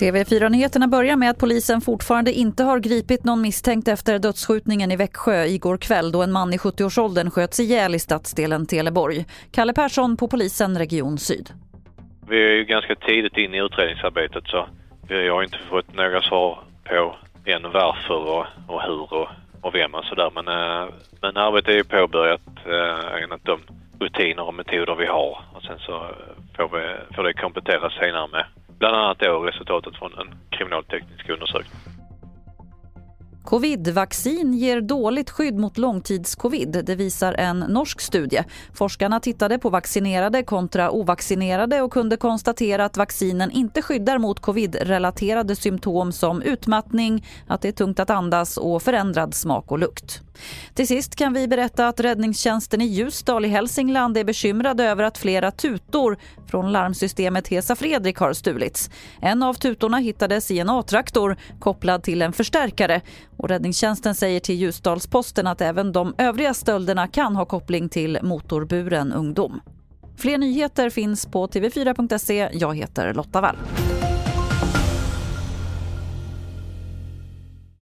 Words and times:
TV4-nyheterna 0.00 0.88
börjar 0.88 1.16
med 1.16 1.30
att 1.30 1.38
polisen 1.38 1.80
fortfarande 1.80 2.32
inte 2.32 2.62
har 2.62 2.78
gripit 2.78 3.24
någon 3.24 3.40
misstänkt 3.40 3.88
efter 3.88 4.18
dödsskjutningen 4.18 4.92
i 4.92 4.96
Växjö 4.96 5.44
igår 5.44 5.76
kväll 5.76 6.12
då 6.12 6.22
en 6.22 6.32
man 6.32 6.54
i 6.54 6.56
70-årsåldern 6.56 7.30
sköts 7.30 7.60
ihjäl 7.60 7.94
i 7.94 7.98
stadsdelen 7.98 8.66
Teleborg. 8.66 9.24
Kalle 9.52 9.72
Persson 9.72 10.16
på 10.16 10.28
polisen 10.28 10.78
Region 10.78 11.18
Syd. 11.18 11.50
Vi 12.28 12.36
är 12.36 12.52
ju 12.52 12.64
ganska 12.64 12.94
tidigt 12.94 13.36
in 13.36 13.54
i 13.54 13.58
utredningsarbetet 13.58 14.44
så 14.46 14.66
vi 15.08 15.28
har 15.28 15.42
inte 15.42 15.58
fått 15.70 15.94
några 15.94 16.22
svar 16.22 16.58
på 16.84 17.16
än 17.44 17.62
varför 17.62 18.14
och, 18.14 18.46
och 18.66 18.82
hur 18.82 19.12
och, 19.12 19.28
och 19.60 19.74
vem 19.74 19.94
och 19.94 20.04
sådär. 20.04 20.30
Men, 20.34 20.48
eh, 20.48 20.88
men 21.20 21.36
arbetet 21.36 21.68
är 21.68 21.76
ju 21.76 21.84
påbörjat 21.84 22.40
äh, 22.66 23.22
enligt 23.22 23.44
de 23.44 23.60
rutiner 24.00 24.42
och 24.42 24.54
metoder 24.54 24.94
vi 24.94 25.06
har 25.06 25.44
och 25.54 25.62
sen 25.62 25.78
så 25.78 26.10
får, 26.56 26.68
vi, 26.68 27.14
får 27.14 27.22
det 27.22 27.32
kompletteras 27.32 27.92
senare 27.92 28.28
med 28.28 28.44
bland 28.78 28.96
annat 28.96 29.18
då 29.18 29.38
resultatet 29.38 29.96
från 29.96 30.12
en 30.18 30.34
kriminalteknisk 30.50 31.28
undersökning. 31.28 31.98
Covid-vaccin 33.48 34.54
ger 34.54 34.80
dåligt 34.80 35.30
skydd 35.30 35.58
mot 35.58 35.78
långtidscovid, 35.78 36.82
det 36.86 36.94
visar 36.94 37.32
en 37.32 37.58
norsk 37.58 38.00
studie. 38.00 38.44
Forskarna 38.74 39.20
tittade 39.20 39.58
på 39.58 39.70
vaccinerade 39.70 40.42
kontra 40.42 40.90
ovaccinerade 40.90 41.82
och 41.82 41.92
kunde 41.92 42.16
konstatera 42.16 42.84
att 42.84 42.96
vaccinen 42.96 43.50
inte 43.50 43.82
skyddar 43.82 44.18
mot 44.18 44.40
covid-relaterade 44.40 45.56
symptom 45.56 46.12
som 46.12 46.42
utmattning, 46.42 47.26
att 47.46 47.62
det 47.62 47.68
är 47.68 47.72
tungt 47.72 48.00
att 48.00 48.10
andas 48.10 48.56
och 48.56 48.82
förändrad 48.82 49.34
smak 49.34 49.72
och 49.72 49.78
lukt. 49.78 50.22
Till 50.74 50.86
sist 50.86 51.16
kan 51.16 51.32
vi 51.32 51.48
berätta 51.48 51.88
att 51.88 52.00
räddningstjänsten 52.00 52.80
i 52.80 52.84
Ljusdal 52.84 53.44
i 53.44 53.48
Hälsingland 53.48 54.16
är 54.18 54.24
bekymrade 54.24 54.84
över 54.84 55.04
att 55.04 55.18
flera 55.18 55.50
tutor 55.50 56.18
från 56.46 56.72
larmsystemet 56.72 57.48
Hesa 57.48 57.76
Fredrik 57.76 58.16
har 58.16 58.32
stulits. 58.32 58.90
En 59.20 59.42
av 59.42 59.54
tutorna 59.54 59.98
hittades 59.98 60.50
i 60.50 60.58
en 60.58 60.70
A-traktor 60.70 61.36
kopplad 61.58 62.02
till 62.02 62.22
en 62.22 62.32
förstärkare 62.32 63.00
och 63.36 63.48
räddningstjänsten 63.48 64.14
säger 64.14 64.40
till 64.40 64.54
Ljusdalsposten 64.54 65.46
att 65.46 65.60
även 65.60 65.92
de 65.92 66.14
övriga 66.18 66.54
stölderna 66.54 67.08
kan 67.08 67.36
ha 67.36 67.44
koppling 67.44 67.88
till 67.88 68.18
motorburen 68.22 69.12
ungdom. 69.12 69.60
Fler 70.16 70.38
nyheter 70.38 70.90
finns 70.90 71.26
på 71.26 71.46
tv4.se. 71.46 72.48
Jag 72.52 72.76
heter 72.76 73.14
Lotta 73.14 73.40
Wall. 73.40 73.56